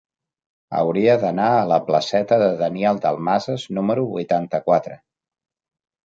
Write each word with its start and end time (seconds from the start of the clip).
Hauria 0.77 1.17
d'anar 1.23 1.49
a 1.57 1.67
la 1.71 1.75
placeta 1.89 2.39
de 2.43 2.47
Daniel 2.61 3.01
Dalmases 3.03 3.67
número 3.79 4.05
vuitanta-quatre. 4.15 4.97